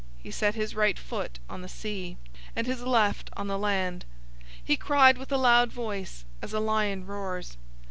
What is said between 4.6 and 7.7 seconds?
010:003 He cried with a loud voice, as a lion roars.